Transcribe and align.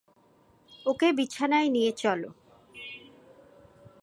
ওকে 0.85 1.07
বিছানায় 1.17 1.69
নিয়ে 1.69 1.91
চলো! 1.93 2.29